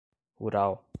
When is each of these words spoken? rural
rural 0.39 0.81